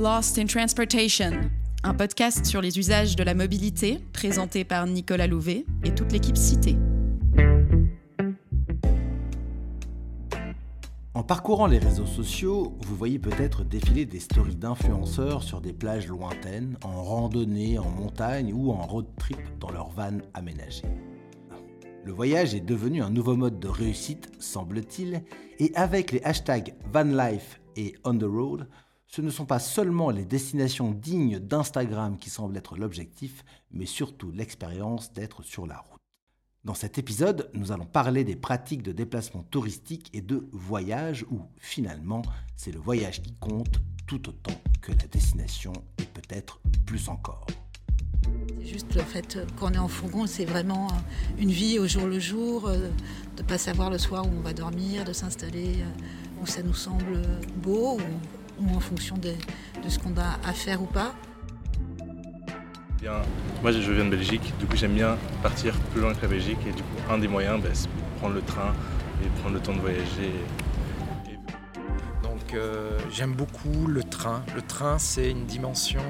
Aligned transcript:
Lost 0.00 0.38
in 0.38 0.46
Transportation, 0.46 1.32
un 1.82 1.92
podcast 1.92 2.46
sur 2.46 2.62
les 2.62 2.78
usages 2.78 3.16
de 3.16 3.22
la 3.22 3.34
mobilité 3.34 3.98
présenté 4.14 4.64
par 4.64 4.86
Nicolas 4.86 5.26
Louvet 5.26 5.66
et 5.84 5.94
toute 5.94 6.10
l'équipe 6.12 6.38
citée. 6.38 6.78
En 11.12 11.22
parcourant 11.22 11.66
les 11.66 11.76
réseaux 11.76 12.06
sociaux, 12.06 12.78
vous 12.80 12.96
voyez 12.96 13.18
peut-être 13.18 13.62
défiler 13.62 14.06
des 14.06 14.20
stories 14.20 14.56
d'influenceurs 14.56 15.42
sur 15.42 15.60
des 15.60 15.74
plages 15.74 16.08
lointaines, 16.08 16.78
en 16.82 17.02
randonnée, 17.02 17.78
en 17.78 17.90
montagne 17.90 18.54
ou 18.54 18.70
en 18.70 18.80
road 18.86 19.06
trip 19.18 19.36
dans 19.58 19.70
leur 19.70 19.90
van 19.90 20.16
aménagée. 20.32 20.86
Le 22.06 22.12
voyage 22.12 22.54
est 22.54 22.64
devenu 22.64 23.02
un 23.02 23.10
nouveau 23.10 23.36
mode 23.36 23.60
de 23.60 23.68
réussite, 23.68 24.32
semble-t-il, 24.38 25.20
et 25.58 25.72
avec 25.74 26.10
les 26.10 26.22
hashtags 26.22 26.74
vanlife 26.90 27.60
et 27.76 27.94
on 28.04 28.16
the 28.16 28.24
road, 28.24 28.66
ce 29.10 29.22
ne 29.22 29.30
sont 29.30 29.44
pas 29.44 29.58
seulement 29.58 30.10
les 30.10 30.24
destinations 30.24 30.92
dignes 30.92 31.40
d'Instagram 31.40 32.16
qui 32.16 32.30
semblent 32.30 32.56
être 32.56 32.76
l'objectif, 32.76 33.44
mais 33.72 33.84
surtout 33.84 34.30
l'expérience 34.30 35.12
d'être 35.12 35.42
sur 35.42 35.66
la 35.66 35.78
route. 35.78 35.98
Dans 36.62 36.74
cet 36.74 36.96
épisode, 36.96 37.50
nous 37.54 37.72
allons 37.72 37.86
parler 37.86 38.22
des 38.22 38.36
pratiques 38.36 38.84
de 38.84 38.92
déplacement 38.92 39.42
touristique 39.42 40.10
et 40.12 40.20
de 40.20 40.48
voyage 40.52 41.26
où 41.28 41.40
finalement 41.58 42.22
c'est 42.54 42.70
le 42.70 42.78
voyage 42.78 43.20
qui 43.20 43.34
compte 43.34 43.80
tout 44.06 44.28
autant 44.28 44.54
que 44.80 44.92
la 44.92 45.08
destination 45.08 45.72
et 45.98 46.04
peut-être 46.04 46.60
plus 46.86 47.08
encore. 47.08 47.46
C'est 48.60 48.66
juste 48.66 48.94
le 48.94 49.02
fait 49.02 49.38
qu'on 49.58 49.72
est 49.72 49.78
en 49.78 49.88
fourgon, 49.88 50.26
c'est 50.26 50.44
vraiment 50.44 50.86
une 51.36 51.50
vie 51.50 51.80
au 51.80 51.88
jour 51.88 52.06
le 52.06 52.20
jour, 52.20 52.68
euh, 52.68 52.90
de 53.36 53.42
ne 53.42 53.48
pas 53.48 53.58
savoir 53.58 53.90
le 53.90 53.98
soir 53.98 54.24
où 54.24 54.30
on 54.30 54.42
va 54.42 54.52
dormir, 54.52 55.04
de 55.04 55.12
s'installer 55.12 55.80
euh, 55.80 56.42
où 56.42 56.46
ça 56.46 56.62
nous 56.62 56.74
semble 56.74 57.22
beau 57.56 57.98
ou, 58.60 58.76
en 58.76 58.80
fonction 58.80 59.16
de, 59.16 59.34
ce 59.88 59.98
qu'on 59.98 60.16
a 60.16 60.38
à 60.48 60.52
faire 60.52 60.82
ou 60.82 60.86
pas. 60.86 61.14
Bien, 63.00 63.22
moi 63.62 63.72
je 63.72 63.90
viens 63.92 64.04
de 64.04 64.10
Belgique, 64.10 64.52
du 64.58 64.66
coup 64.66 64.76
j'aime 64.76 64.92
bien 64.92 65.16
partir 65.42 65.74
plus 65.92 66.02
loin 66.02 66.12
que 66.12 66.20
la 66.20 66.28
Belgique 66.28 66.58
et 66.68 66.72
du 66.72 66.82
coup 66.82 66.98
un 67.10 67.16
des 67.16 67.28
moyens 67.28 67.58
ben, 67.62 67.70
c'est 67.72 67.88
prendre 68.18 68.34
le 68.34 68.42
train 68.42 68.74
et 69.24 69.40
prendre 69.40 69.54
le 69.54 69.60
temps 69.60 69.74
de 69.74 69.80
voyager. 69.80 70.32
Donc 72.22 72.52
euh, 72.52 72.98
j'aime 73.10 73.32
beaucoup 73.32 73.86
le 73.86 74.02
train. 74.02 74.42
Le 74.54 74.60
train 74.60 74.98
c'est 74.98 75.30
une 75.30 75.46
dimension 75.46 76.02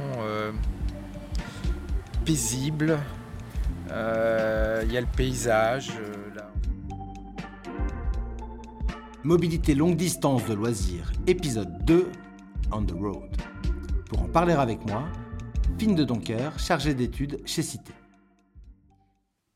paisible. 2.24 2.98
Euh, 3.90 4.82
il 4.84 4.92
y 4.92 4.96
a 4.96 5.00
le 5.00 5.06
paysage. 5.06 5.90
Euh, 5.90 6.36
là. 6.36 6.50
Mobilité 9.22 9.74
longue 9.74 9.96
distance 9.96 10.46
de 10.46 10.54
loisirs, 10.54 11.12
épisode 11.26 11.84
2, 11.84 12.10
Pour 12.70 14.22
en 14.22 14.28
parler 14.28 14.52
avec 14.52 14.86
moi, 14.86 15.08
Fine 15.78 15.96
de 15.96 16.04
Donker, 16.04 16.50
chargée 16.56 16.94
d'études 16.94 17.40
chez 17.44 17.62
Cité. 17.62 17.92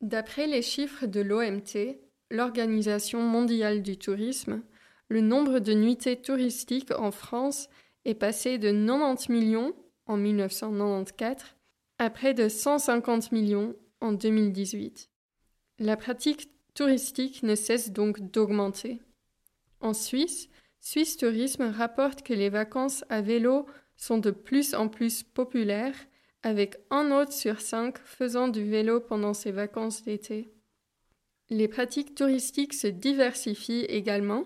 D'après 0.01 0.49
les 0.49 0.63
chiffres 0.63 1.07
de 1.07 1.21
l'OMT, 1.21 1.97
l'Organisation 2.33 3.23
mondiale 3.23 3.83
du 3.83 3.97
tourisme, 3.99 4.63
le 5.09 5.21
nombre 5.21 5.61
de 5.61 5.75
nuitées 5.75 6.21
touristiques 6.21 6.91
en 6.99 7.13
France 7.13 7.69
est 8.05 8.15
passé 8.15 8.59
de 8.59 8.73
90 8.73 9.29
millions 9.29 9.75
en 10.07 10.17
1994 10.17 11.55
à 11.99 12.11
près 12.11 12.35
de 12.35 12.49
150 12.49 13.31
millions 13.31 13.77
en 14.01 14.13
2018. 14.13 15.09
La 15.79 15.97
pratique 15.97 16.49
touristique 16.75 17.45
ne 17.45 17.55
cesse 17.55 17.93
donc 17.93 18.33
d'augmenter. 18.33 19.01
En 19.81 19.93
Suisse, 19.93 20.49
Suisse 20.87 21.17
Tourisme 21.17 21.73
rapporte 21.75 22.23
que 22.23 22.35
les 22.35 22.51
vacances 22.51 23.07
à 23.09 23.23
vélo 23.23 23.65
sont 23.97 24.19
de 24.19 24.31
plus 24.31 24.75
en 24.75 24.89
plus 24.89 25.23
populaires, 25.23 25.97
avec 26.43 26.77
un 26.91 27.11
autre 27.11 27.33
sur 27.33 27.63
cinq 27.63 27.97
faisant 28.05 28.49
du 28.49 28.69
vélo 28.69 29.01
pendant 29.01 29.33
ses 29.33 29.51
vacances 29.51 30.05
d'été. 30.05 30.53
Les 31.49 31.69
pratiques 31.69 32.15
touristiques 32.15 32.75
se 32.75 32.87
diversifient 32.87 33.87
également, 33.89 34.45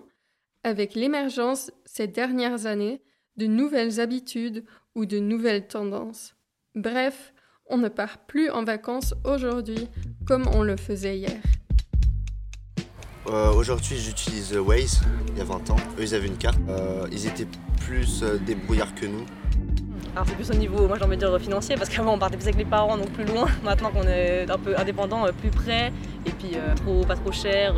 avec 0.63 0.95
l'émergence 0.95 1.71
ces 1.83 2.07
dernières 2.07 2.67
années 2.67 3.01
de 3.35 3.45
nouvelles 3.45 3.99
habitudes 3.99 4.63
ou 4.95 5.05
de 5.05 5.19
nouvelles 5.19 5.67
tendances. 5.67 6.37
Bref, 6.73 7.33
on 7.65 7.77
ne 7.77 7.89
part 7.89 8.25
plus 8.27 8.49
en 8.49 8.63
vacances 8.63 9.13
aujourd'hui 9.25 9.89
comme 10.25 10.47
on 10.53 10.63
le 10.63 10.77
faisait 10.77 11.17
hier. 11.17 11.58
Euh, 13.29 13.53
aujourd'hui, 13.53 13.97
j'utilise 13.97 14.55
Waze, 14.57 15.01
il 15.31 15.37
y 15.37 15.41
a 15.41 15.43
20 15.43 15.69
ans. 15.69 15.75
Eux, 15.99 16.01
ils 16.01 16.15
avaient 16.15 16.27
une 16.27 16.37
carte. 16.37 16.57
Euh, 16.67 17.05
ils 17.11 17.27
étaient 17.27 17.47
plus 17.85 18.23
euh, 18.23 18.39
débrouillards 18.39 18.95
que 18.95 19.05
nous. 19.05 19.23
Alors 20.15 20.27
c'est 20.27 20.35
plus 20.35 20.49
au 20.49 20.55
niveau, 20.55 20.87
moi 20.87 20.97
j'ai 20.97 21.05
envie 21.05 21.17
de 21.17 21.25
dire 21.25 21.39
financier, 21.39 21.75
parce 21.75 21.89
qu'avant 21.89 22.15
on 22.15 22.17
partait 22.17 22.35
plus 22.35 22.47
avec 22.47 22.57
les 22.57 22.65
parents, 22.65 22.97
donc 22.97 23.11
plus 23.11 23.25
loin. 23.25 23.47
Maintenant 23.63 23.91
qu'on 23.91 24.03
est 24.03 24.49
un 24.49 24.57
peu 24.57 24.75
indépendant, 24.77 25.25
plus 25.39 25.51
près, 25.51 25.93
et 26.25 26.31
puis 26.31 26.57
trop, 26.77 27.05
pas 27.05 27.15
trop 27.15 27.31
cher. 27.31 27.75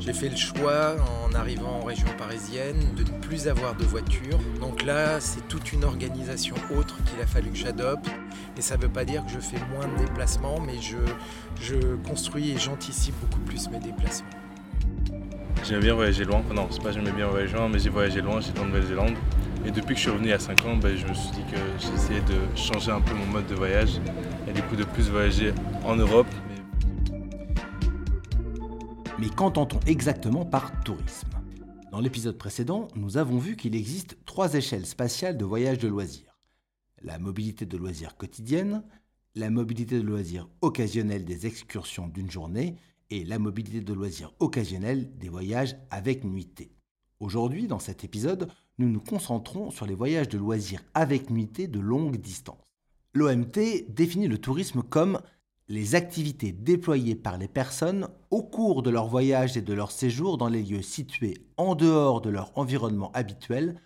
J'ai 0.00 0.12
fait 0.12 0.28
le 0.28 0.36
choix 0.36 0.96
en 1.24 1.32
arrivant 1.34 1.80
en 1.80 1.84
région 1.84 2.08
parisienne 2.18 2.94
de 2.96 3.04
ne 3.04 3.18
plus 3.20 3.46
avoir 3.46 3.76
de 3.76 3.84
voiture. 3.84 4.38
Donc 4.60 4.84
là, 4.84 5.20
c'est 5.20 5.46
toute 5.48 5.72
une 5.72 5.84
organisation 5.84 6.56
autre 6.76 6.96
qu'il 7.04 7.20
a 7.22 7.26
fallu 7.26 7.50
que 7.50 7.56
j'adopte. 7.56 8.06
Et 8.56 8.60
ça 8.60 8.76
ne 8.76 8.82
veut 8.82 8.88
pas 8.88 9.04
dire 9.04 9.24
que 9.24 9.30
je 9.30 9.38
fais 9.38 9.58
moins 9.72 9.86
de 9.86 10.04
déplacements, 10.04 10.60
mais 10.60 10.80
je, 10.80 10.98
je 11.60 11.96
construis 12.08 12.50
et 12.50 12.58
j'anticipe 12.58 13.14
beaucoup 13.20 13.40
plus 13.40 13.70
mes 13.70 13.78
déplacements. 13.78 14.28
J'aime 15.64 15.80
bien 15.80 15.94
voyager 15.94 16.24
loin. 16.24 16.42
Non, 16.54 16.68
c'est 16.70 16.82
pas 16.82 16.92
j'aimais 16.92 17.12
bien 17.12 17.28
voyager 17.28 17.54
loin, 17.54 17.68
mais 17.68 17.78
j'ai 17.78 17.90
voyagé 17.90 18.20
loin, 18.20 18.40
j'étais 18.40 18.60
en 18.60 18.66
Nouvelle-Zélande. 18.66 19.16
Et 19.66 19.70
depuis 19.70 19.94
que 19.94 19.96
je 19.96 20.02
suis 20.02 20.10
revenu 20.10 20.32
a 20.32 20.38
5 20.38 20.64
ans, 20.64 20.76
ben, 20.76 20.96
je 20.96 21.06
me 21.06 21.14
suis 21.14 21.30
dit 21.30 21.44
que 21.50 21.58
j'essayais 21.78 22.20
de 22.20 22.56
changer 22.56 22.90
un 22.90 23.00
peu 23.00 23.14
mon 23.14 23.26
mode 23.26 23.46
de 23.46 23.54
voyage 23.54 24.00
et 24.48 24.52
du 24.52 24.62
coup 24.62 24.76
de 24.76 24.84
plus 24.84 25.10
voyager 25.10 25.52
en 25.84 25.96
Europe, 25.96 26.28
mais 29.18 29.28
qu'entend-on 29.28 29.80
exactement 29.80 30.44
par 30.44 30.70
tourisme? 30.84 31.28
Dans 31.90 32.00
l'épisode 32.00 32.38
précédent, 32.38 32.86
nous 32.94 33.16
avons 33.16 33.38
vu 33.38 33.56
qu'il 33.56 33.74
existe 33.74 34.16
trois 34.24 34.54
échelles 34.54 34.86
spatiales 34.86 35.36
de 35.36 35.44
voyage 35.44 35.78
de 35.78 35.88
loisirs. 35.88 36.38
La 37.02 37.18
mobilité 37.18 37.66
de 37.66 37.76
loisirs 37.76 38.16
quotidienne, 38.16 38.84
la 39.34 39.50
mobilité 39.50 39.98
de 39.98 40.06
loisirs 40.06 40.48
occasionnelle 40.60 41.24
des 41.24 41.46
excursions 41.46 42.06
d'une 42.06 42.30
journée 42.30 42.76
et 43.10 43.24
la 43.24 43.38
mobilité 43.38 43.80
de 43.80 43.92
loisirs 43.92 44.32
occasionnelle 44.40 45.16
des 45.18 45.28
voyages 45.28 45.76
avec 45.90 46.24
nuitée. 46.24 46.72
Aujourd'hui, 47.20 47.66
dans 47.66 47.78
cet 47.78 48.04
épisode, 48.04 48.50
nous 48.78 48.88
nous 48.88 49.00
concentrons 49.00 49.70
sur 49.70 49.86
les 49.86 49.94
voyages 49.94 50.28
de 50.28 50.38
loisirs 50.38 50.82
avec 50.94 51.30
nuitée 51.30 51.66
de 51.66 51.80
longue 51.80 52.16
distance. 52.16 52.62
L'OMT 53.14 53.86
définit 53.88 54.28
le 54.28 54.38
tourisme 54.38 54.82
comme 54.82 55.20
les 55.68 55.94
activités 55.94 56.52
déployées 56.52 57.16
par 57.16 57.36
les 57.36 57.48
personnes 57.48 58.08
au 58.30 58.42
cours 58.42 58.82
de 58.82 58.90
leur 58.90 59.06
voyage 59.06 59.56
et 59.56 59.62
de 59.62 59.72
leur 59.74 59.90
séjour 59.90 60.38
dans 60.38 60.48
les 60.48 60.62
lieux 60.62 60.82
situés 60.82 61.36
en 61.56 61.74
dehors 61.74 62.20
de 62.20 62.30
leur 62.30 62.56
environnement 62.56 63.10
habituel 63.12 63.80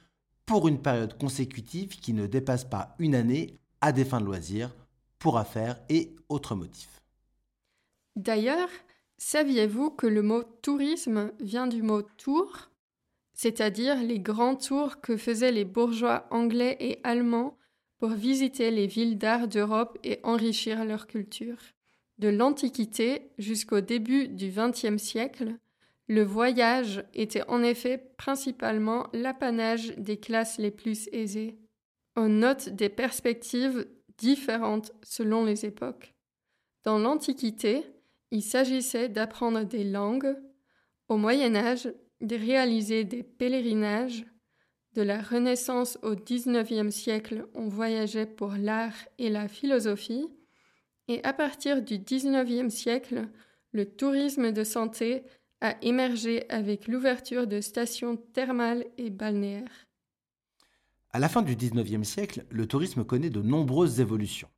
pour 0.46 0.68
une 0.68 0.80
période 0.80 1.16
consécutive 1.18 1.98
qui 1.98 2.12
ne 2.12 2.26
dépasse 2.26 2.64
pas 2.64 2.94
une 2.98 3.14
année 3.14 3.58
à 3.80 3.92
des 3.92 4.04
fins 4.04 4.20
de 4.20 4.26
loisirs, 4.26 4.74
pour 5.18 5.38
affaires 5.38 5.80
et 5.88 6.16
autres 6.28 6.56
motifs. 6.56 7.00
D'ailleurs, 8.16 8.68
saviez-vous 9.22 9.90
que 9.90 10.08
le 10.08 10.20
mot 10.20 10.42
tourisme 10.62 11.30
vient 11.38 11.68
du 11.68 11.80
mot 11.80 12.02
tour, 12.02 12.70
c'est-à-dire 13.34 14.02
les 14.02 14.18
grands 14.18 14.56
tours 14.56 15.00
que 15.00 15.16
faisaient 15.16 15.52
les 15.52 15.64
bourgeois 15.64 16.26
anglais 16.30 16.76
et 16.80 16.98
allemands 17.04 17.56
pour 17.98 18.10
visiter 18.10 18.72
les 18.72 18.88
villes 18.88 19.18
d'art 19.18 19.46
d'Europe 19.46 19.96
et 20.02 20.18
enrichir 20.24 20.84
leur 20.84 21.06
culture? 21.06 21.58
De 22.18 22.28
l'Antiquité 22.28 23.30
jusqu'au 23.38 23.80
début 23.80 24.26
du 24.26 24.50
XXe 24.50 25.00
siècle, 25.00 25.56
le 26.08 26.24
voyage 26.24 27.04
était 27.14 27.48
en 27.48 27.62
effet 27.62 27.98
principalement 28.18 29.06
l'apanage 29.12 29.94
des 29.98 30.18
classes 30.18 30.58
les 30.58 30.72
plus 30.72 31.08
aisées. 31.12 31.56
On 32.16 32.28
note 32.28 32.70
des 32.70 32.88
perspectives 32.88 33.86
différentes 34.18 34.92
selon 35.04 35.44
les 35.44 35.64
époques. 35.64 36.12
Dans 36.82 36.98
l'Antiquité, 36.98 37.84
il 38.32 38.42
s'agissait 38.42 39.10
d'apprendre 39.10 39.62
des 39.62 39.84
langues, 39.84 40.34
au 41.08 41.18
Moyen 41.18 41.54
Âge, 41.54 41.92
de 42.22 42.34
réaliser 42.34 43.04
des 43.04 43.22
pèlerinages, 43.22 44.24
de 44.94 45.02
la 45.02 45.20
Renaissance 45.20 45.98
au 46.02 46.14
XIXe 46.14 46.94
siècle, 46.94 47.46
on 47.54 47.68
voyageait 47.68 48.26
pour 48.26 48.52
l'art 48.52 48.96
et 49.18 49.28
la 49.28 49.48
philosophie, 49.48 50.26
et 51.08 51.22
à 51.24 51.34
partir 51.34 51.82
du 51.82 51.98
XIXe 51.98 52.72
siècle, 52.72 53.28
le 53.72 53.84
tourisme 53.84 54.50
de 54.50 54.64
santé 54.64 55.24
a 55.60 55.76
émergé 55.82 56.48
avec 56.50 56.88
l'ouverture 56.88 57.46
de 57.46 57.60
stations 57.60 58.16
thermales 58.16 58.86
et 58.96 59.10
balnéaires. 59.10 59.86
À 61.10 61.18
la 61.18 61.28
fin 61.28 61.42
du 61.42 61.54
XIXe 61.54 62.08
siècle, 62.08 62.46
le 62.50 62.66
tourisme 62.66 63.04
connaît 63.04 63.30
de 63.30 63.42
nombreuses 63.42 64.00
évolutions. 64.00 64.48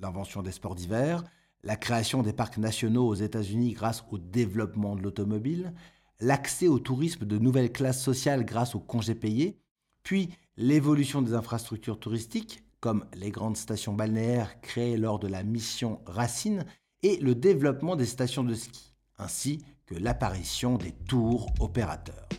L'invention 0.00 0.42
des 0.42 0.52
sports 0.52 0.74
d'hiver, 0.74 1.24
la 1.68 1.76
création 1.76 2.22
des 2.22 2.32
parcs 2.32 2.56
nationaux 2.56 3.06
aux 3.06 3.14
États-Unis 3.14 3.74
grâce 3.74 4.02
au 4.10 4.16
développement 4.16 4.96
de 4.96 5.02
l'automobile, 5.02 5.74
l'accès 6.18 6.66
au 6.66 6.78
tourisme 6.78 7.26
de 7.26 7.36
nouvelles 7.36 7.72
classes 7.72 8.02
sociales 8.02 8.46
grâce 8.46 8.74
aux 8.74 8.80
congés 8.80 9.14
payés, 9.14 9.60
puis 10.02 10.30
l'évolution 10.56 11.20
des 11.20 11.34
infrastructures 11.34 12.00
touristiques, 12.00 12.62
comme 12.80 13.04
les 13.14 13.30
grandes 13.30 13.58
stations 13.58 13.92
balnéaires 13.92 14.62
créées 14.62 14.96
lors 14.96 15.18
de 15.18 15.28
la 15.28 15.42
mission 15.42 16.00
Racine, 16.06 16.64
et 17.02 17.18
le 17.18 17.34
développement 17.34 17.96
des 17.96 18.06
stations 18.06 18.44
de 18.44 18.54
ski, 18.54 18.94
ainsi 19.18 19.62
que 19.84 19.94
l'apparition 19.94 20.78
des 20.78 20.92
tours 20.92 21.52
opérateurs. 21.60 22.30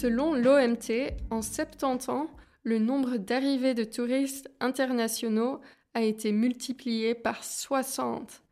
Selon 0.00 0.32
l'OMT, 0.32 1.12
en 1.30 1.42
70 1.42 2.08
ans, 2.08 2.30
le 2.62 2.78
nombre 2.78 3.18
d'arrivées 3.18 3.74
de 3.74 3.84
touristes 3.84 4.50
internationaux 4.58 5.60
a 5.92 6.00
été 6.00 6.32
multiplié 6.32 7.14
par 7.14 7.44
60. 7.44 8.42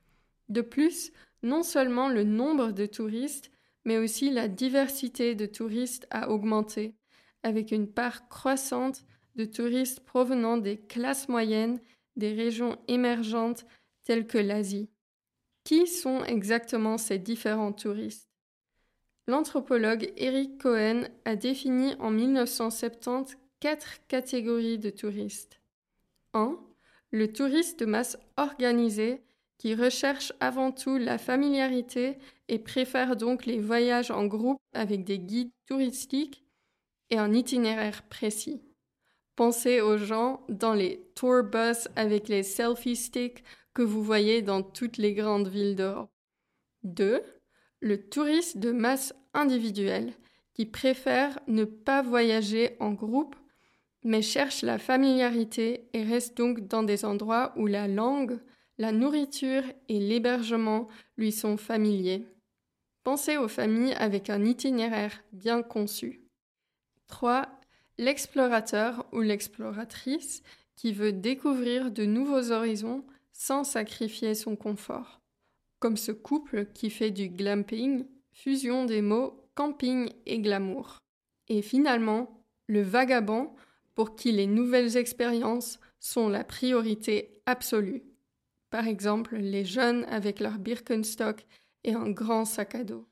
De 0.50 0.60
plus, 0.60 1.10
non 1.42 1.62
seulement 1.62 2.10
le 2.10 2.22
nombre 2.22 2.72
de 2.72 2.84
touristes, 2.84 3.50
mais 3.86 3.96
aussi 3.96 4.28
la 4.28 4.46
diversité 4.46 5.34
de 5.34 5.46
touristes 5.46 6.06
a 6.10 6.28
augmenté, 6.28 6.94
avec 7.42 7.72
une 7.72 7.90
part 7.90 8.28
croissante 8.28 9.06
de 9.36 9.46
touristes 9.46 10.00
provenant 10.00 10.58
des 10.58 10.76
classes 10.76 11.30
moyennes 11.30 11.80
des 12.16 12.34
régions 12.34 12.76
émergentes 12.88 13.64
telles 14.04 14.26
que 14.26 14.36
l'Asie. 14.36 14.90
Qui 15.64 15.86
sont 15.86 16.22
exactement 16.24 16.98
ces 16.98 17.18
différents 17.18 17.72
touristes? 17.72 18.27
L'anthropologue 19.28 20.10
Eric 20.16 20.56
Cohen 20.56 21.02
a 21.26 21.36
défini 21.36 21.94
en 21.98 22.10
1970 22.10 23.36
quatre 23.60 23.98
catégories 24.08 24.78
de 24.78 24.88
touristes. 24.88 25.60
1. 26.32 26.58
Le 27.10 27.30
touriste 27.30 27.80
de 27.80 27.84
masse 27.84 28.18
organisé 28.38 29.20
qui 29.58 29.74
recherche 29.74 30.32
avant 30.40 30.72
tout 30.72 30.96
la 30.96 31.18
familiarité 31.18 32.16
et 32.48 32.58
préfère 32.58 33.16
donc 33.16 33.44
les 33.44 33.58
voyages 33.60 34.10
en 34.10 34.24
groupe 34.24 34.62
avec 34.72 35.04
des 35.04 35.18
guides 35.18 35.52
touristiques 35.66 36.42
et 37.10 37.18
un 37.18 37.34
itinéraire 37.34 38.04
précis. 38.04 38.62
Pensez 39.36 39.82
aux 39.82 39.98
gens 39.98 40.40
dans 40.48 40.72
les 40.72 41.02
tour 41.14 41.42
bus 41.42 41.88
avec 41.96 42.28
les 42.28 42.42
selfie 42.42 42.96
sticks 42.96 43.44
que 43.74 43.82
vous 43.82 44.02
voyez 44.02 44.40
dans 44.40 44.62
toutes 44.62 44.96
les 44.96 45.12
grandes 45.12 45.48
villes 45.48 45.76
d'Europe. 45.76 46.10
2 46.84 47.22
le 47.80 48.08
touriste 48.08 48.58
de 48.58 48.72
masse 48.72 49.14
individuelle 49.34 50.12
qui 50.54 50.66
préfère 50.66 51.38
ne 51.46 51.64
pas 51.64 52.02
voyager 52.02 52.76
en 52.80 52.92
groupe 52.92 53.36
mais 54.04 54.22
cherche 54.22 54.62
la 54.62 54.78
familiarité 54.78 55.88
et 55.92 56.02
reste 56.02 56.36
donc 56.36 56.66
dans 56.68 56.82
des 56.82 57.04
endroits 57.04 57.52
où 57.56 57.66
la 57.66 57.88
langue, 57.88 58.38
la 58.78 58.92
nourriture 58.92 59.64
et 59.88 59.98
l'hébergement 59.98 60.88
lui 61.16 61.32
sont 61.32 61.56
familiers. 61.56 62.26
Pensez 63.02 63.36
aux 63.36 63.48
familles 63.48 63.94
avec 63.94 64.30
un 64.30 64.44
itinéraire 64.44 65.22
bien 65.32 65.62
conçu. 65.62 66.22
3. 67.08 67.48
L'explorateur 67.96 69.06
ou 69.12 69.20
l'exploratrice 69.20 70.42
qui 70.76 70.92
veut 70.92 71.12
découvrir 71.12 71.90
de 71.90 72.04
nouveaux 72.04 72.52
horizons 72.52 73.04
sans 73.32 73.64
sacrifier 73.64 74.34
son 74.34 74.54
confort 74.54 75.20
comme 75.78 75.96
ce 75.96 76.12
couple 76.12 76.66
qui 76.74 76.90
fait 76.90 77.10
du 77.10 77.28
glamping, 77.28 78.04
fusion 78.32 78.84
des 78.84 79.02
mots 79.02 79.44
camping 79.54 80.10
et 80.26 80.38
glamour. 80.38 80.98
Et 81.48 81.62
finalement, 81.62 82.44
le 82.68 82.82
vagabond 82.82 83.50
pour 83.94 84.14
qui 84.14 84.30
les 84.30 84.46
nouvelles 84.46 84.96
expériences 84.96 85.80
sont 85.98 86.28
la 86.28 86.44
priorité 86.44 87.42
absolue. 87.46 88.04
Par 88.70 88.86
exemple, 88.86 89.36
les 89.36 89.64
jeunes 89.64 90.04
avec 90.04 90.38
leur 90.40 90.58
Birkenstock 90.58 91.44
et 91.84 91.94
un 91.94 92.10
grand 92.10 92.44
sac 92.44 92.74
à 92.74 92.84
dos. 92.84 93.08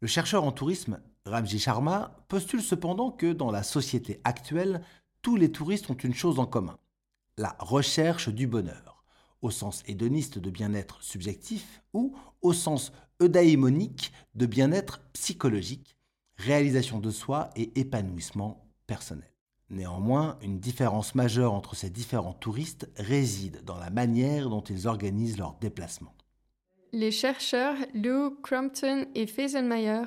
Le 0.00 0.08
chercheur 0.08 0.44
en 0.44 0.52
tourisme, 0.52 1.00
Ramji 1.24 1.58
Sharma, 1.58 2.24
postule 2.28 2.62
cependant 2.62 3.10
que 3.10 3.32
dans 3.32 3.50
la 3.50 3.62
société 3.62 4.20
actuelle, 4.24 4.82
tous 5.22 5.36
les 5.36 5.52
touristes 5.52 5.88
ont 5.88 5.94
une 5.94 6.14
chose 6.14 6.40
en 6.40 6.46
commun, 6.46 6.78
la 7.38 7.56
recherche 7.60 8.28
du 8.28 8.46
bonheur 8.46 8.91
au 9.42 9.50
sens 9.50 9.82
hédoniste 9.86 10.38
de 10.38 10.50
bien-être 10.50 11.02
subjectif 11.02 11.82
ou 11.92 12.16
au 12.40 12.52
sens 12.52 12.92
eudaïmonique 13.20 14.12
de 14.34 14.46
bien-être 14.46 15.00
psychologique, 15.12 15.96
réalisation 16.36 16.98
de 16.98 17.10
soi 17.10 17.50
et 17.56 17.78
épanouissement 17.78 18.66
personnel. 18.86 19.32
Néanmoins, 19.70 20.38
une 20.42 20.60
différence 20.60 21.14
majeure 21.14 21.54
entre 21.54 21.74
ces 21.74 21.88
différents 21.88 22.34
touristes 22.34 22.90
réside 22.96 23.64
dans 23.64 23.78
la 23.78 23.90
manière 23.90 24.50
dont 24.50 24.60
ils 24.60 24.86
organisent 24.86 25.38
leurs 25.38 25.56
déplacements. 25.60 26.14
Les 26.92 27.10
chercheurs 27.10 27.76
Lou 27.94 28.36
Crumpton 28.42 29.06
et 29.14 29.26
Feisenmeyer 29.26 30.04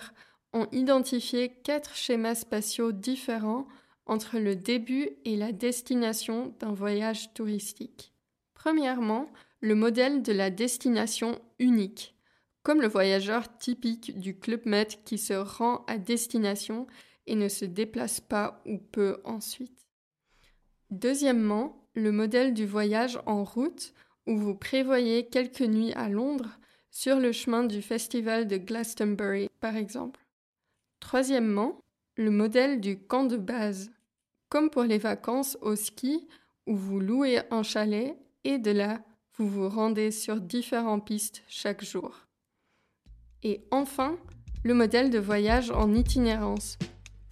ont 0.54 0.68
identifié 0.72 1.50
quatre 1.64 1.96
schémas 1.96 2.36
spatiaux 2.36 2.92
différents 2.92 3.66
entre 4.06 4.38
le 4.38 4.56
début 4.56 5.10
et 5.26 5.36
la 5.36 5.52
destination 5.52 6.54
d'un 6.60 6.74
voyage 6.74 7.34
touristique. 7.34 8.15
Premièrement, 8.66 9.32
le 9.62 9.76
modèle 9.76 10.24
de 10.24 10.34
la 10.34 10.50
destination 10.50 11.40
unique, 11.60 12.16
comme 12.64 12.82
le 12.82 12.88
voyageur 12.88 13.60
typique 13.60 14.20
du 14.20 14.40
Club 14.40 14.62
Med 14.66 14.88
qui 15.04 15.20
se 15.20 15.36
rend 15.36 15.86
à 15.86 16.00
destination 16.00 16.88
et 17.28 17.36
ne 17.36 17.48
se 17.48 17.64
déplace 17.64 18.22
pas 18.22 18.64
ou 18.66 18.80
peu 18.80 19.22
ensuite. 19.24 19.86
Deuxièmement, 20.90 21.88
le 21.94 22.12
modèle 22.12 22.56
du 22.56 22.66
voyage 22.66 23.20
en 23.28 23.44
route, 23.44 23.94
où 24.26 24.36
vous 24.36 24.56
prévoyez 24.56 25.28
quelques 25.28 25.62
nuits 25.62 25.94
à 25.94 26.10
Londres, 26.10 26.58
sur 26.90 27.20
le 27.20 27.32
chemin 27.34 27.66
du 27.66 27.84
festival 27.84 28.48
de 28.48 28.58
Glastonbury, 28.58 29.48
par 29.60 29.76
exemple. 29.76 30.26
Troisièmement, 31.00 31.80
le 32.18 32.32
modèle 32.32 32.82
du 32.82 32.98
camp 32.98 33.26
de 33.26 33.38
base, 33.38 33.92
comme 34.50 34.72
pour 34.72 34.86
les 34.86 34.98
vacances 34.98 35.56
au 35.62 35.76
ski, 35.76 36.28
où 36.66 36.76
vous 36.76 37.00
louez 37.00 37.42
un 37.52 37.62
chalet 37.62 38.18
et 38.46 38.60
de 38.60 38.72
là, 38.72 39.02
vous 39.38 39.50
vous 39.50 39.68
rendez 39.68 40.12
sur 40.12 40.40
différentes 40.40 41.06
pistes 41.06 41.44
chaque 41.48 41.84
jour. 41.84 42.28
Et 43.44 43.66
enfin, 43.72 44.18
le 44.64 44.74
modèle 44.74 45.10
de 45.10 45.20
voyage 45.20 45.72
en 45.72 45.94
itinérance, 45.94 46.78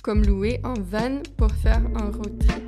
comme 0.04 0.26
louer 0.26 0.60
un 0.64 0.74
van 0.74 1.22
pour 1.38 1.52
faire 1.52 1.82
un 1.96 2.12
road 2.12 2.38
trip. 2.40 2.64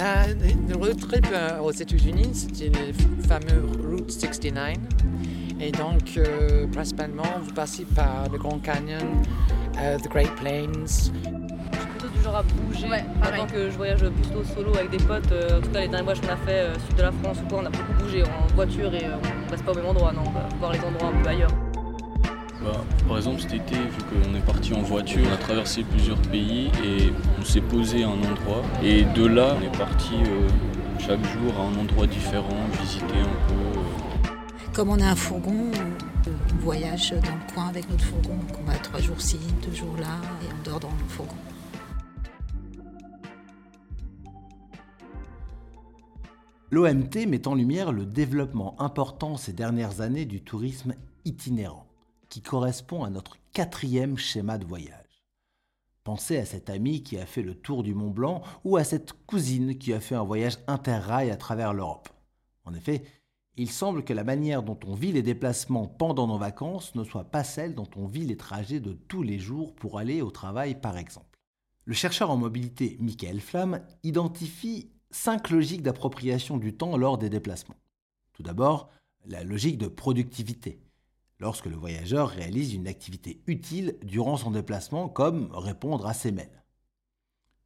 Euh, 0.00 0.34
le 0.68 0.76
road 0.76 0.98
trip 0.98 1.26
euh, 1.30 1.60
aux 1.60 1.72
États-Unis, 1.72 2.34
c'était 2.34 2.70
le 2.70 2.92
fameux 3.22 3.64
Route 3.88 4.10
69. 4.10 4.76
Et 5.60 5.70
donc, 5.72 6.16
euh, 6.16 6.66
principalement, 6.68 7.38
vous 7.42 7.52
passez 7.52 7.84
par 7.84 8.28
le 8.30 8.38
Grand 8.38 8.60
Canyon, 8.60 9.22
the 9.74 10.08
Great 10.08 10.34
Plains, 10.36 11.12
à 12.26 12.42
bouger. 12.42 12.88
Ouais, 12.88 13.04
Pendant 13.22 13.46
que 13.46 13.70
je 13.70 13.76
voyage 13.76 14.00
plutôt 14.00 14.44
solo 14.44 14.74
avec 14.76 14.90
des 14.90 14.98
potes, 14.98 15.32
euh, 15.32 15.58
en 15.58 15.60
tout 15.60 15.70
cas 15.70 15.80
les 15.80 15.88
derniers 15.88 16.04
voyages 16.04 16.20
qu'on 16.20 16.32
a 16.32 16.36
fait 16.36 16.60
euh, 16.60 16.74
sud 16.86 16.96
de 16.96 17.02
la 17.02 17.12
France 17.12 17.38
ou 17.42 17.48
quoi, 17.48 17.60
on 17.62 17.66
a 17.66 17.70
beaucoup 17.70 17.92
bougé 18.02 18.22
en 18.22 18.54
voiture 18.54 18.94
et 18.94 19.04
euh, 19.04 19.16
on 19.46 19.50
reste 19.50 19.64
pas 19.64 19.72
au 19.72 19.74
même 19.74 19.86
endroit, 19.86 20.12
non, 20.12 20.22
on 20.26 20.30
va 20.30 20.48
voir 20.58 20.72
les 20.72 20.80
endroits 20.80 21.08
un 21.08 21.22
peu 21.22 21.28
ailleurs. 21.28 21.50
Bah, 22.62 22.72
par 23.06 23.16
exemple 23.16 23.40
cet 23.40 23.54
été, 23.54 23.74
vu 23.74 24.02
qu'on 24.10 24.34
est 24.34 24.44
parti 24.44 24.74
en 24.74 24.82
voiture, 24.82 25.22
on 25.28 25.32
a 25.32 25.36
traversé 25.36 25.84
plusieurs 25.84 26.18
pays 26.18 26.70
et 26.84 27.12
on 27.40 27.44
s'est 27.44 27.60
posé 27.60 28.02
à 28.02 28.08
un 28.08 28.18
endroit. 28.18 28.62
Et 28.82 29.04
de 29.04 29.26
là, 29.26 29.56
on 29.58 29.64
est 29.64 29.78
parti 29.78 30.14
chaque 30.98 31.24
jour 31.24 31.54
à 31.56 31.62
un 31.62 31.80
endroit 31.80 32.06
différent, 32.06 32.56
visiter 32.80 33.20
un 33.20 33.48
peu. 33.48 34.30
Comme 34.72 34.90
on 34.90 35.00
a 35.00 35.06
un 35.06 35.16
fourgon, 35.16 35.70
on 36.26 36.64
voyage 36.64 37.10
dans 37.10 37.16
le 37.16 37.54
coin 37.54 37.68
avec 37.68 37.88
notre 37.90 38.04
fourgon. 38.04 38.34
Donc 38.34 38.58
on 38.60 38.70
va 38.70 38.76
trois 38.78 39.00
jours 39.00 39.20
ci, 39.20 39.38
deux 39.64 39.74
jours 39.74 39.96
là 40.00 40.20
et 40.42 40.52
on 40.52 40.70
dort 40.70 40.80
dans 40.80 40.88
le 40.88 41.08
fourgon. 41.08 41.36
L'OMT 46.70 47.26
met 47.26 47.48
en 47.48 47.54
lumière 47.54 47.92
le 47.92 48.04
développement 48.04 48.78
important 48.78 49.38
ces 49.38 49.54
dernières 49.54 50.02
années 50.02 50.26
du 50.26 50.42
tourisme 50.42 50.94
itinérant, 51.24 51.86
qui 52.28 52.42
correspond 52.42 53.04
à 53.04 53.10
notre 53.10 53.38
quatrième 53.54 54.18
schéma 54.18 54.58
de 54.58 54.66
voyage. 54.66 55.24
Pensez 56.04 56.36
à 56.36 56.44
cet 56.44 56.68
ami 56.68 57.02
qui 57.02 57.16
a 57.16 57.24
fait 57.24 57.40
le 57.40 57.54
tour 57.54 57.82
du 57.82 57.94
Mont 57.94 58.10
Blanc 58.10 58.42
ou 58.64 58.76
à 58.76 58.84
cette 58.84 59.14
cousine 59.26 59.78
qui 59.78 59.94
a 59.94 60.00
fait 60.00 60.14
un 60.14 60.24
voyage 60.24 60.58
interrail 60.66 61.30
à 61.30 61.38
travers 61.38 61.72
l'Europe. 61.72 62.10
En 62.66 62.74
effet, 62.74 63.02
il 63.56 63.70
semble 63.70 64.04
que 64.04 64.12
la 64.12 64.22
manière 64.22 64.62
dont 64.62 64.78
on 64.86 64.94
vit 64.94 65.12
les 65.12 65.22
déplacements 65.22 65.86
pendant 65.86 66.26
nos 66.26 66.38
vacances 66.38 66.94
ne 66.94 67.02
soit 67.02 67.24
pas 67.24 67.44
celle 67.44 67.74
dont 67.74 67.88
on 67.96 68.06
vit 68.06 68.26
les 68.26 68.36
trajets 68.36 68.80
de 68.80 68.92
tous 68.92 69.22
les 69.22 69.38
jours 69.38 69.74
pour 69.74 69.98
aller 69.98 70.20
au 70.20 70.30
travail 70.30 70.78
par 70.78 70.98
exemple. 70.98 71.38
Le 71.86 71.94
chercheur 71.94 72.30
en 72.30 72.36
mobilité 72.36 72.98
Michael 73.00 73.40
Flamme 73.40 73.80
identifie 74.02 74.90
cinq 75.10 75.50
logiques 75.50 75.82
d'appropriation 75.82 76.56
du 76.56 76.74
temps 76.74 76.96
lors 76.96 77.18
des 77.18 77.30
déplacements. 77.30 77.78
Tout 78.32 78.42
d'abord, 78.42 78.90
la 79.26 79.44
logique 79.44 79.78
de 79.78 79.88
productivité, 79.88 80.80
lorsque 81.38 81.66
le 81.66 81.76
voyageur 81.76 82.28
réalise 82.28 82.74
une 82.74 82.88
activité 82.88 83.42
utile 83.46 83.96
durant 84.02 84.36
son 84.36 84.50
déplacement 84.50 85.08
comme 85.08 85.50
répondre 85.52 86.06
à 86.06 86.14
ses 86.14 86.32
mails. 86.32 86.64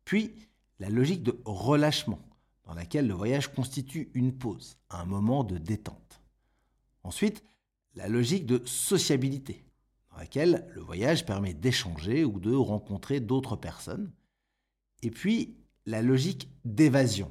Puis, 0.04 0.34
la 0.78 0.88
logique 0.88 1.22
de 1.22 1.40
relâchement, 1.44 2.18
dans 2.64 2.74
laquelle 2.74 3.06
le 3.06 3.14
voyage 3.14 3.52
constitue 3.52 4.10
une 4.14 4.32
pause, 4.32 4.76
un 4.90 5.04
moment 5.04 5.44
de 5.44 5.58
détente. 5.58 6.22
Ensuite, 7.04 7.44
la 7.94 8.08
logique 8.08 8.46
de 8.46 8.62
sociabilité, 8.64 9.64
dans 10.10 10.18
laquelle 10.18 10.66
le 10.74 10.80
voyage 10.80 11.26
permet 11.26 11.54
d'échanger 11.54 12.24
ou 12.24 12.40
de 12.40 12.54
rencontrer 12.54 13.20
d'autres 13.20 13.56
personnes. 13.56 14.12
Et 15.02 15.10
puis, 15.10 15.56
la 15.86 16.02
logique 16.02 16.48
d'évasion, 16.64 17.30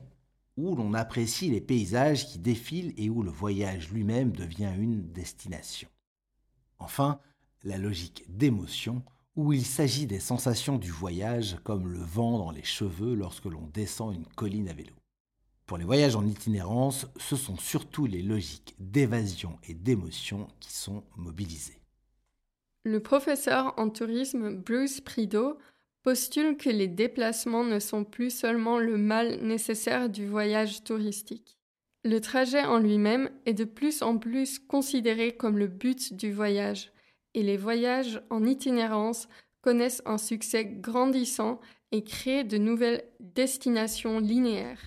où 0.57 0.75
l'on 0.75 0.93
apprécie 0.93 1.49
les 1.49 1.61
paysages 1.61 2.27
qui 2.27 2.39
défilent 2.39 2.93
et 2.97 3.09
où 3.09 3.23
le 3.23 3.31
voyage 3.31 3.91
lui-même 3.91 4.31
devient 4.31 4.73
une 4.77 5.11
destination. 5.11 5.87
Enfin, 6.79 7.19
la 7.63 7.77
logique 7.77 8.25
d'émotion, 8.27 9.03
où 9.35 9.53
il 9.53 9.65
s'agit 9.65 10.07
des 10.07 10.19
sensations 10.19 10.77
du 10.77 10.91
voyage 10.91 11.57
comme 11.63 11.87
le 11.87 11.99
vent 11.99 12.37
dans 12.37 12.51
les 12.51 12.63
cheveux 12.63 13.13
lorsque 13.13 13.45
l'on 13.45 13.67
descend 13.73 14.13
une 14.13 14.25
colline 14.35 14.67
à 14.67 14.73
vélo. 14.73 14.93
Pour 15.65 15.77
les 15.77 15.85
voyages 15.85 16.17
en 16.17 16.27
itinérance, 16.27 17.07
ce 17.17 17.37
sont 17.37 17.55
surtout 17.55 18.05
les 18.05 18.21
logiques 18.21 18.75
d'évasion 18.77 19.57
et 19.63 19.73
d'émotion 19.73 20.47
qui 20.59 20.73
sont 20.73 21.03
mobilisées. 21.15 21.79
Le 22.83 22.99
professeur 22.99 23.73
en 23.77 23.89
tourisme 23.89 24.55
Bruce 24.55 24.99
Prideau 24.99 25.57
postule 26.03 26.57
que 26.57 26.69
les 26.69 26.87
déplacements 26.87 27.63
ne 27.63 27.79
sont 27.79 28.03
plus 28.03 28.29
seulement 28.31 28.79
le 28.79 28.97
mal 28.97 29.39
nécessaire 29.41 30.09
du 30.09 30.27
voyage 30.27 30.83
touristique. 30.83 31.57
Le 32.03 32.19
trajet 32.19 32.63
en 32.63 32.79
lui-même 32.79 33.29
est 33.45 33.53
de 33.53 33.63
plus 33.63 34.01
en 34.01 34.17
plus 34.17 34.57
considéré 34.57 35.33
comme 35.33 35.57
le 35.57 35.67
but 35.67 36.13
du 36.13 36.31
voyage, 36.31 36.91
et 37.35 37.43
les 37.43 37.57
voyages 37.57 38.21
en 38.29 38.43
itinérance 38.43 39.27
connaissent 39.61 40.01
un 40.05 40.17
succès 40.17 40.65
grandissant 40.65 41.61
et 41.91 42.03
créent 42.03 42.43
de 42.43 42.57
nouvelles 42.57 43.03
destinations 43.19 44.19
linéaires, 44.19 44.81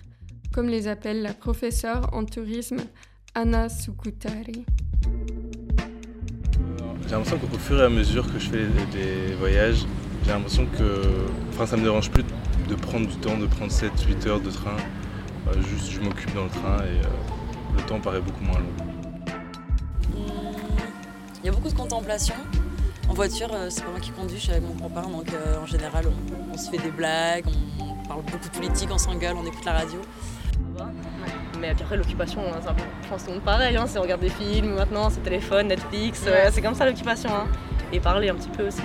comme 0.53 0.67
les 0.67 0.87
appelle 0.89 1.21
la 1.21 1.33
professeure 1.33 2.09
en 2.13 2.25
tourisme 2.25 2.81
Anna 3.33 3.69
Sukutari. 3.69 4.65
J'ai 7.03 7.11
l'impression 7.11 7.37
qu'au 7.37 7.57
fur 7.57 7.79
et 7.79 7.83
à 7.83 7.89
mesure 7.89 8.25
que 8.31 8.39
je 8.39 8.49
fais 8.49 8.65
des 8.91 9.35
voyages, 9.35 9.85
j'ai 10.25 10.31
l'impression 10.31 10.65
que 10.65 11.27
enfin, 11.53 11.65
ça 11.65 11.77
me 11.77 11.83
dérange 11.83 12.09
plus 12.09 12.23
de 12.67 12.75
prendre 12.75 13.07
du 13.07 13.15
temps, 13.17 13.37
de 13.37 13.45
prendre 13.45 13.71
7-8 13.71 14.27
heures 14.27 14.39
de 14.39 14.49
train. 14.49 14.75
Euh, 15.47 15.53
juste 15.69 15.91
je 15.91 15.99
m'occupe 15.99 16.33
dans 16.33 16.45
le 16.45 16.49
train 16.49 16.77
et 16.79 17.05
euh, 17.05 17.77
le 17.77 17.81
temps 17.83 17.99
paraît 17.99 18.21
beaucoup 18.21 18.43
moins 18.43 18.57
long. 18.57 20.25
Il 21.43 21.45
y 21.45 21.49
a 21.49 21.51
beaucoup 21.51 21.69
de 21.69 21.75
contemplation. 21.75 22.33
En 23.07 23.13
voiture, 23.13 23.49
euh, 23.53 23.67
c'est 23.69 23.83
pas 23.83 23.91
moi 23.91 23.99
qui 23.99 24.09
conduis, 24.09 24.37
je 24.37 24.43
suis 24.43 24.51
avec 24.51 24.63
mon 24.63 24.73
copain, 24.73 25.03
donc 25.03 25.27
en 25.61 25.65
général 25.67 26.05
on, 26.51 26.57
se 26.57 26.71
fait 26.71 26.79
des 26.79 26.89
blagues, 26.89 27.45
on 27.79 28.07
parle 28.07 28.23
beaucoup 28.23 28.49
de 28.49 28.57
politique, 28.57 28.89
on 28.91 28.97
s'engueule, 28.97 29.35
on 29.37 29.45
écoute 29.45 29.65
la 29.65 29.73
radio. 29.73 30.01
Mais 31.59 31.69
après 31.69 31.97
l'occupation, 31.97 32.41
hein, 32.41 32.57
c'est 32.61 32.69
un 32.69 32.73
peu, 32.73 32.83
je 33.03 33.07
pense 33.07 33.23
que 33.23 33.39
pareil, 33.39 33.77
hein, 33.77 33.85
c'est 33.87 33.99
regarder 33.99 34.27
des 34.27 34.33
films 34.33 34.73
maintenant, 34.73 35.09
c'est 35.11 35.21
téléphone, 35.21 35.67
Netflix, 35.67 36.25
c'est 36.51 36.61
comme 36.61 36.75
ça 36.75 36.85
l'occupation. 36.85 37.29
Hein. 37.29 37.47
Et 37.93 37.99
parler 37.99 38.29
un 38.29 38.35
petit 38.35 38.49
peu 38.49 38.67
aussi. 38.67 38.81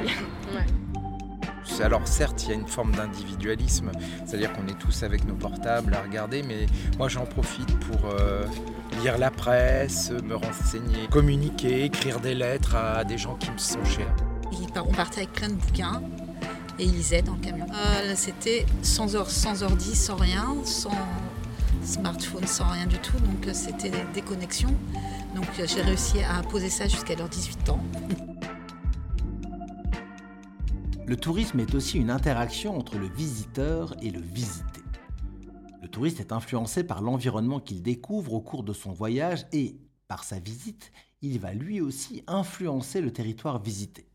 Alors 1.82 2.06
certes, 2.06 2.44
il 2.44 2.48
y 2.50 2.52
a 2.52 2.54
une 2.54 2.66
forme 2.66 2.92
d'individualisme, 2.92 3.90
c'est-à-dire 4.26 4.52
qu'on 4.52 4.66
est 4.66 4.78
tous 4.78 5.02
avec 5.02 5.24
nos 5.24 5.34
portables 5.34 5.94
à 5.94 6.02
regarder, 6.02 6.42
mais 6.42 6.66
moi 6.98 7.08
j'en 7.08 7.24
profite 7.24 7.74
pour 7.80 8.10
euh, 8.10 8.44
lire 9.02 9.18
la 9.18 9.30
presse, 9.30 10.10
me 10.10 10.34
renseigner, 10.34 11.08
communiquer, 11.10 11.84
écrire 11.84 12.20
des 12.20 12.34
lettres 12.34 12.76
à 12.76 13.04
des 13.04 13.18
gens 13.18 13.36
qui 13.36 13.50
me 13.50 13.58
sont 13.58 13.84
chers. 13.84 14.14
On 14.76 14.92
partait 14.92 15.20
avec 15.22 15.32
plein 15.32 15.48
de 15.48 15.54
bouquins 15.54 16.02
et 16.78 16.84
ils 16.84 16.92
lisaient 16.92 17.22
dans 17.22 17.34
le 17.34 17.40
camion. 17.40 17.66
Euh, 17.72 18.12
c'était 18.14 18.66
sans, 18.82 19.08
sans 19.26 19.62
ordi, 19.62 19.94
sans 19.96 20.16
rien, 20.16 20.56
sans 20.64 20.90
smartphone, 21.84 22.46
sans 22.46 22.68
rien 22.68 22.86
du 22.86 22.98
tout, 22.98 23.18
donc 23.18 23.54
c'était 23.54 23.92
des 24.12 24.22
connexions. 24.22 24.74
Donc 25.34 25.46
j'ai 25.56 25.82
réussi 25.82 26.18
à 26.22 26.42
poser 26.42 26.70
ça 26.70 26.86
jusqu'à 26.88 27.14
leurs 27.14 27.28
18 27.28 27.70
ans. 27.70 27.80
Le 31.10 31.16
tourisme 31.16 31.58
est 31.58 31.74
aussi 31.74 31.98
une 31.98 32.08
interaction 32.08 32.78
entre 32.78 32.96
le 32.96 33.08
visiteur 33.08 33.96
et 34.00 34.10
le 34.10 34.20
visité. 34.20 34.80
Le 35.82 35.88
touriste 35.88 36.20
est 36.20 36.30
influencé 36.30 36.84
par 36.84 37.02
l'environnement 37.02 37.58
qu'il 37.58 37.82
découvre 37.82 38.32
au 38.32 38.40
cours 38.40 38.62
de 38.62 38.72
son 38.72 38.92
voyage 38.92 39.44
et, 39.52 39.80
par 40.06 40.22
sa 40.22 40.38
visite, 40.38 40.92
il 41.20 41.40
va 41.40 41.52
lui 41.52 41.80
aussi 41.80 42.22
influencer 42.28 43.00
le 43.00 43.12
territoire 43.12 43.60
visité. 43.60 44.06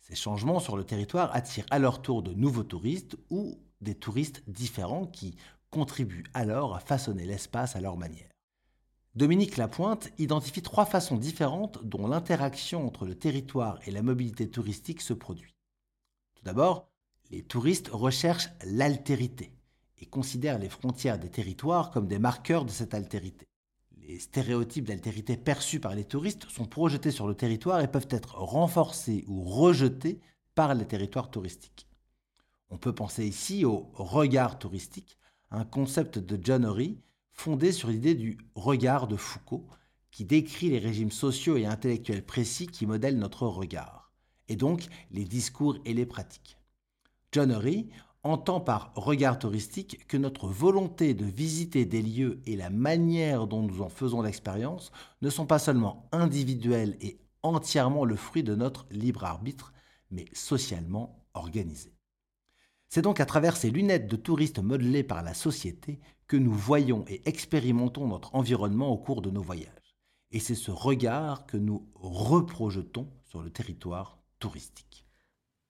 Ces 0.00 0.16
changements 0.16 0.58
sur 0.58 0.76
le 0.76 0.82
territoire 0.82 1.32
attirent 1.36 1.66
à 1.70 1.78
leur 1.78 2.02
tour 2.02 2.24
de 2.24 2.34
nouveaux 2.34 2.64
touristes 2.64 3.16
ou 3.30 3.56
des 3.80 3.94
touristes 3.94 4.42
différents 4.48 5.06
qui 5.06 5.36
contribuent 5.70 6.26
alors 6.34 6.74
à 6.74 6.80
façonner 6.80 7.26
l'espace 7.26 7.76
à 7.76 7.80
leur 7.80 7.96
manière. 7.96 8.32
Dominique 9.14 9.56
Lapointe 9.56 10.10
identifie 10.18 10.62
trois 10.62 10.84
façons 10.84 11.16
différentes 11.16 11.78
dont 11.84 12.08
l'interaction 12.08 12.84
entre 12.88 13.06
le 13.06 13.14
territoire 13.14 13.78
et 13.86 13.92
la 13.92 14.02
mobilité 14.02 14.50
touristique 14.50 15.00
se 15.00 15.12
produit. 15.12 15.54
Tout 16.38 16.44
d'abord, 16.44 16.88
les 17.30 17.42
touristes 17.42 17.88
recherchent 17.88 18.50
l'altérité 18.64 19.50
et 19.98 20.06
considèrent 20.06 20.60
les 20.60 20.68
frontières 20.68 21.18
des 21.18 21.30
territoires 21.30 21.90
comme 21.90 22.06
des 22.06 22.20
marqueurs 22.20 22.64
de 22.64 22.70
cette 22.70 22.94
altérité. 22.94 23.48
Les 24.06 24.20
stéréotypes 24.20 24.86
d'altérité 24.86 25.36
perçus 25.36 25.80
par 25.80 25.96
les 25.96 26.04
touristes 26.04 26.48
sont 26.48 26.64
projetés 26.64 27.10
sur 27.10 27.26
le 27.26 27.34
territoire 27.34 27.80
et 27.80 27.90
peuvent 27.90 28.06
être 28.10 28.36
renforcés 28.36 29.24
ou 29.26 29.42
rejetés 29.42 30.20
par 30.54 30.74
les 30.74 30.86
territoires 30.86 31.28
touristiques. 31.28 31.88
On 32.70 32.78
peut 32.78 32.94
penser 32.94 33.26
ici 33.26 33.64
au 33.64 33.90
regard 33.94 34.60
touristique, 34.60 35.18
un 35.50 35.64
concept 35.64 36.20
de 36.20 36.38
John 36.40 36.64
Horry 36.64 37.00
fondé 37.32 37.72
sur 37.72 37.88
l'idée 37.88 38.14
du 38.14 38.38
regard 38.54 39.08
de 39.08 39.16
Foucault, 39.16 39.66
qui 40.12 40.24
décrit 40.24 40.70
les 40.70 40.78
régimes 40.78 41.10
sociaux 41.10 41.56
et 41.56 41.66
intellectuels 41.66 42.24
précis 42.24 42.68
qui 42.68 42.86
modèlent 42.86 43.18
notre 43.18 43.46
regard 43.48 44.07
et 44.48 44.56
donc 44.56 44.86
les 45.10 45.24
discours 45.24 45.78
et 45.84 45.94
les 45.94 46.06
pratiques. 46.06 46.58
John 47.32 47.52
Horry 47.52 47.88
entend 48.22 48.60
par 48.60 48.92
regard 48.94 49.38
touristique 49.38 50.06
que 50.06 50.16
notre 50.16 50.48
volonté 50.48 51.14
de 51.14 51.24
visiter 51.24 51.84
des 51.84 52.02
lieux 52.02 52.40
et 52.46 52.56
la 52.56 52.70
manière 52.70 53.46
dont 53.46 53.62
nous 53.62 53.80
en 53.82 53.88
faisons 53.88 54.22
l'expérience 54.22 54.90
ne 55.22 55.30
sont 55.30 55.46
pas 55.46 55.58
seulement 55.58 56.08
individuelles 56.12 56.96
et 57.00 57.18
entièrement 57.42 58.04
le 58.04 58.16
fruit 58.16 58.42
de 58.42 58.54
notre 58.54 58.86
libre 58.90 59.24
arbitre, 59.24 59.72
mais 60.10 60.26
socialement 60.32 61.24
organisées. 61.34 61.94
C'est 62.88 63.02
donc 63.02 63.20
à 63.20 63.26
travers 63.26 63.56
ces 63.56 63.70
lunettes 63.70 64.08
de 64.08 64.16
touristes 64.16 64.60
modelées 64.60 65.04
par 65.04 65.22
la 65.22 65.34
société 65.34 66.00
que 66.26 66.36
nous 66.36 66.52
voyons 66.52 67.04
et 67.08 67.22
expérimentons 67.26 68.08
notre 68.08 68.34
environnement 68.34 68.88
au 68.88 68.98
cours 68.98 69.22
de 69.22 69.30
nos 69.30 69.42
voyages. 69.42 69.96
Et 70.30 70.40
c'est 70.40 70.54
ce 70.54 70.70
regard 70.70 71.46
que 71.46 71.56
nous 71.56 71.88
reprojetons 71.94 73.08
sur 73.24 73.42
le 73.42 73.50
territoire 73.50 74.17
touristique. 74.38 75.04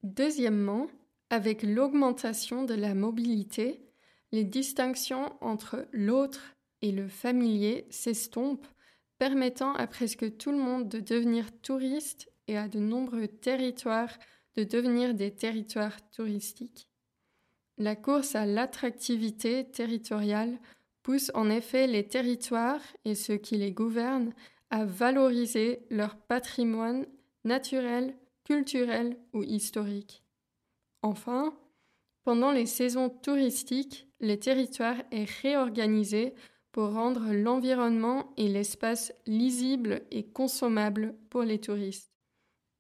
Deuxièmement, 0.03 0.89
avec 1.31 1.63
l'augmentation 1.63 2.65
de 2.65 2.75
la 2.75 2.95
mobilité, 2.95 3.83
les 4.33 4.45
distinctions 4.45 5.33
entre 5.41 5.87
l'autre 5.93 6.55
et 6.83 6.93
le 6.93 7.09
familier 7.09 7.87
s'estompent, 7.91 8.69
permettant 9.19 9.73
à 9.75 9.87
presque 9.87 10.37
tout 10.37 10.53
le 10.53 10.59
monde 10.59 10.89
de 10.89 11.01
devenir 11.01 11.51
touriste 11.61 12.31
et 12.47 12.57
à 12.57 12.69
de 12.69 12.79
nombreux 12.79 13.27
territoires 13.27 14.17
de 14.59 14.65
devenir 14.65 15.15
des 15.15 15.31
territoires 15.31 16.11
touristiques. 16.11 16.89
La 17.77 17.95
course 17.95 18.35
à 18.35 18.45
l'attractivité 18.45 19.71
territoriale 19.71 20.59
pousse 21.05 21.31
en 21.33 21.49
effet 21.49 21.87
les 21.87 22.09
territoires 22.09 22.83
et 23.05 23.15
ceux 23.15 23.37
qui 23.37 23.57
les 23.57 23.71
gouvernent 23.71 24.35
à 24.71 24.85
valoriser 24.85 25.87
leur 25.91 26.17
patrimoine 26.17 27.07
naturel, 27.45 28.17
culturel 28.49 29.17
ou 29.35 29.43
historique. 29.43 30.25
Enfin, 31.03 31.55
pendant 32.25 32.51
les 32.51 32.67
saisons 32.67 33.11
touristiques, 33.11 34.09
le 34.21 34.37
territoire 34.37 34.97
est 35.13 35.29
réorganisé 35.43 36.35
pour 36.73 36.93
rendre 36.93 37.33
l'environnement 37.33 38.33
et 38.37 38.49
l'espace 38.49 39.13
lisibles 39.27 40.03
et 40.11 40.25
consommables 40.25 41.15
pour 41.29 41.43
les 41.43 41.61
touristes. 41.61 42.11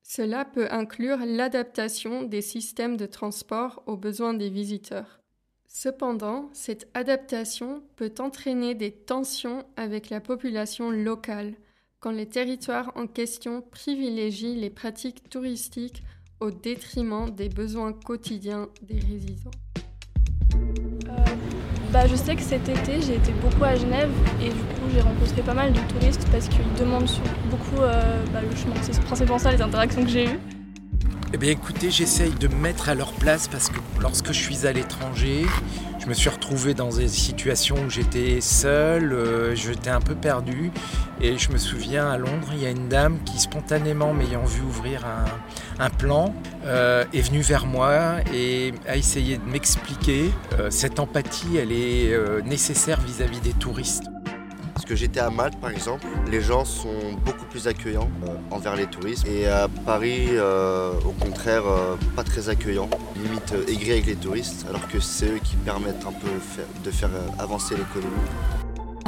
Cela 0.03 0.47
peut 0.47 0.69
inclure 0.71 1.19
l'adaptation 1.27 2.23
des 2.23 2.41
systèmes 2.41 2.97
de 2.97 3.07
transport 3.07 3.83
aux 3.87 3.97
besoins 3.97 4.35
des 4.35 4.49
visiteurs. 4.49 5.21
Cependant, 5.67 6.49
cette 6.55 6.89
adaptation 6.95 7.83
peut 7.97 8.15
entraîner 8.19 8.75
des 8.75 8.91
tensions 8.91 9.67
avec 9.77 10.09
la 10.09 10.23
population 10.23 10.91
locale, 10.91 11.55
quand 12.00 12.11
les 12.12 12.26
territoires 12.26 12.93
en 12.95 13.07
question 13.07 13.61
privilégient 13.61 14.55
les 14.55 14.71
pratiques 14.71 15.28
touristiques 15.28 16.05
au 16.40 16.50
détriment 16.50 17.31
des 17.31 17.49
besoins 17.49 17.93
quotidiens 17.93 18.69
des 18.83 19.00
résidents. 19.00 19.50
Euh, 20.55 21.25
bah, 21.93 22.07
je 22.07 22.14
sais 22.14 22.37
que 22.37 22.43
cet 22.43 22.69
été 22.69 23.00
j'ai 23.00 23.17
été 23.17 23.33
beaucoup 23.43 23.64
à 23.64 23.75
Genève 23.75 24.11
et 24.40 24.50
du 24.50 24.55
coup 24.55 24.88
j'ai 24.93 25.00
rencontré 25.00 25.43
pas 25.43 25.55
mal 25.55 25.73
de 25.73 25.81
touristes 25.88 26.26
parce 26.31 26.49
qu'ils 26.49 26.73
demandent 26.78 27.11
beaucoup 27.50 27.83
euh, 27.83 28.25
bah, 28.33 28.43
le 28.43 28.55
chemin. 28.55 28.75
C'est 28.83 29.00
principalement 29.02 29.38
ça 29.38 29.50
les 29.50 29.62
interactions 29.62 30.05
que 30.05 30.11
j'ai 30.11 30.26
eues. 30.26 30.58
Eh 31.35 31.37
bien 31.37 31.51
écoutez, 31.51 31.91
j'essaye 31.91 32.33
de 32.33 32.49
me 32.49 32.55
mettre 32.55 32.89
à 32.89 32.95
leur 32.95 33.13
place 33.13 33.49
parce 33.49 33.69
que 33.69 33.77
lorsque 34.01 34.29
je 34.29 34.39
suis 34.39 34.67
à 34.67 34.73
l'étranger, 34.73 35.45
je 35.99 36.07
me 36.07 36.15
suis 36.15 36.31
retrouvé 36.31 36.73
dans 36.73 36.89
des 36.89 37.07
situations 37.07 37.77
où 37.87 37.91
j'étais 37.91 38.41
seul, 38.41 39.13
euh, 39.13 39.55
j'étais 39.55 39.91
un 39.91 40.01
peu 40.01 40.15
perdu. 40.15 40.71
Et 41.21 41.37
je 41.37 41.53
me 41.53 41.59
souviens 41.59 42.09
à 42.09 42.17
Londres, 42.17 42.49
il 42.53 42.63
y 42.63 42.67
a 42.67 42.71
une 42.71 42.89
dame 42.89 43.19
qui 43.27 43.39
spontanément, 43.39 44.15
m'ayant 44.15 44.45
vu 44.47 44.63
ouvrir 44.63 45.05
un, 45.79 45.91
plan, 45.91 46.35
euh, 46.65 47.05
est 47.13 47.21
venue 47.21 47.43
vers 47.43 47.67
moi 47.67 48.17
et 48.33 48.73
a 48.87 48.97
essayé 48.97 49.37
de 49.37 49.45
m'expliquer. 49.45 50.31
Euh, 50.59 50.71
cette 50.71 50.99
empathie, 50.99 51.59
elle 51.59 51.73
est 51.73 52.17
nécessaire 52.45 53.01
vis-à-vis 53.03 53.41
des 53.41 53.53
touristes. 53.53 54.05
Que 54.88 54.97
j'étais 54.97 55.21
à 55.21 55.28
Malte 55.28 55.61
par 55.61 55.68
exemple, 55.68 56.07
les 56.30 56.40
gens 56.40 56.64
sont 56.64 57.12
beaucoup 57.23 57.45
plus 57.45 57.68
accueillants 57.68 58.09
envers 58.50 58.75
les 58.75 58.87
touristes. 58.87 59.26
Et 59.28 59.47
à 59.47 59.68
Paris, 59.85 60.30
au 61.04 61.12
contraire, 61.23 61.64
pas 62.16 62.25
très 62.25 62.49
accueillants, 62.49 62.88
limite 63.23 63.54
aigris 63.68 63.92
avec 63.92 64.07
les 64.07 64.16
touristes, 64.16 64.64
alors 64.66 64.88
que 64.88 64.99
c'est 64.99 65.26
eux 65.26 65.40
qui 65.45 65.57
permettent 65.57 66.07
un 66.07 66.12
peu 66.12 66.28
de 66.83 66.90
faire 66.90 67.11
avancer 67.38 67.76
l'économie. 67.76 68.16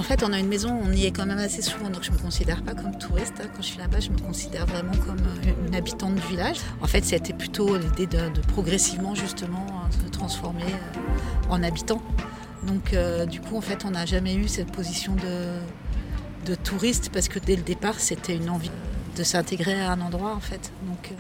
En 0.01 0.03
fait, 0.03 0.23
on 0.23 0.33
a 0.33 0.39
une 0.39 0.49
maison, 0.49 0.81
on 0.83 0.91
y 0.93 1.05
est 1.05 1.11
quand 1.11 1.27
même 1.27 1.39
assez 1.39 1.61
souvent, 1.61 1.91
donc 1.91 2.03
je 2.05 2.11
ne 2.11 2.17
me 2.17 2.23
considère 2.23 2.63
pas 2.63 2.73
comme 2.73 2.97
touriste. 2.97 3.35
Hein. 3.39 3.49
Quand 3.55 3.61
je 3.61 3.67
suis 3.67 3.79
là-bas, 3.79 4.01
je 4.01 4.11
me 4.11 4.19
considère 4.19 4.65
vraiment 4.65 4.97
comme 5.07 5.19
euh, 5.19 5.67
une 5.69 5.75
habitante 5.75 6.15
du 6.15 6.27
village. 6.27 6.57
En 6.81 6.87
fait, 6.87 7.05
c'était 7.05 7.35
plutôt 7.35 7.77
l'idée 7.77 8.07
de, 8.07 8.31
progressivement, 8.49 9.15
justement, 9.15 9.67
se 9.91 10.09
transformer 10.09 10.63
euh, 10.63 11.51
en 11.51 11.63
habitant. 11.63 12.01
Donc, 12.67 12.93
euh, 12.93 13.27
du 13.27 13.41
coup, 13.41 13.57
en 13.57 13.61
fait, 13.61 13.85
on 13.85 13.91
n'a 13.91 14.07
jamais 14.07 14.35
eu 14.35 14.49
cette 14.49 14.71
position 14.73 15.17
de, 15.17 16.55
touriste 16.65 17.11
parce 17.13 17.29
que 17.29 17.39
dès 17.39 17.55
le 17.55 17.63
départ, 17.63 18.01
c'était 18.01 18.37
une 18.37 18.51
envie 18.51 18.73
de 19.17 19.23
s'intégrer 19.23 19.81
à 19.81 19.93
un 19.93 20.01
endroit, 20.01 20.35
en 20.35 20.41
fait. 20.41 20.73
Donc, 20.87 21.13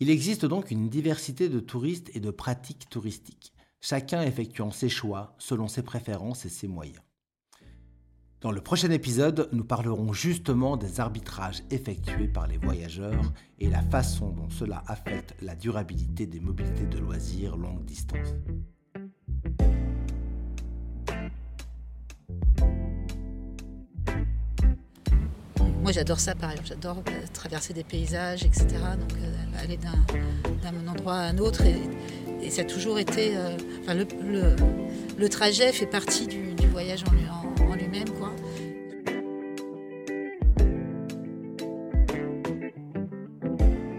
Il 0.00 0.10
existe 0.10 0.44
donc 0.44 0.70
une 0.70 0.88
diversité 0.88 1.48
de 1.48 1.60
touristes 1.60 2.10
et 2.14 2.20
de 2.20 2.30
pratiques 2.30 2.88
touristiques 2.90 3.52
chacun 3.80 4.22
effectuant 4.22 4.72
ses 4.72 4.88
choix 4.88 5.36
selon 5.38 5.68
ses 5.68 5.82
préférences 5.82 6.44
et 6.44 6.48
ses 6.48 6.66
moyens. 6.66 7.02
Dans 8.40 8.50
le 8.50 8.60
prochain 8.60 8.90
épisode, 8.90 9.48
nous 9.52 9.64
parlerons 9.64 10.12
justement 10.12 10.76
des 10.76 10.98
arbitrages 10.98 11.62
effectués 11.70 12.28
par 12.28 12.48
les 12.48 12.58
voyageurs 12.58 13.32
et 13.60 13.70
la 13.70 13.82
façon 13.82 14.30
dont 14.30 14.50
cela 14.50 14.82
affecte 14.88 15.36
la 15.40 15.54
durabilité 15.54 16.26
des 16.26 16.40
mobilités 16.40 16.86
de 16.86 16.98
loisirs 16.98 17.56
longue 17.56 17.84
distance. 17.84 18.34
Moi 25.86 25.92
j'adore 25.92 26.18
ça 26.18 26.34
par 26.34 26.50
exemple, 26.50 26.68
j'adore 26.70 26.96
euh, 27.06 27.26
traverser 27.32 27.72
des 27.72 27.84
paysages, 27.84 28.44
etc. 28.44 28.66
Donc 28.98 29.12
euh, 29.22 29.62
aller 29.62 29.76
d'un 29.76 30.88
endroit 30.90 31.14
à 31.14 31.28
un 31.28 31.38
autre 31.38 31.62
et 32.42 32.50
ça 32.50 32.62
a 32.62 32.64
toujours 32.64 32.98
été. 32.98 33.36
Euh, 33.36 33.56
le, 35.16 35.28
trajet 35.28 35.70
fait 35.70 35.86
partie 35.86 36.26
du, 36.26 36.56
voyage 36.72 37.04
en, 37.04 37.74
lui-même. 37.76 38.10
Quoi. 38.18 38.32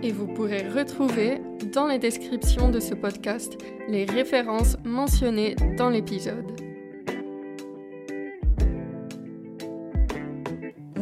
Et 0.03 0.12
vous 0.12 0.27
pourrez 0.27 0.67
retrouver 0.67 1.39
dans 1.74 1.88
les 1.88 2.00
descriptions 2.00 2.70
de 2.70 2.82
ce 2.82 2.96
podcast 2.96 3.58
les 3.88 4.03
références 4.03 4.75
mentionnées 4.84 5.56
dans 5.77 5.89
l'épisode. 5.89 6.67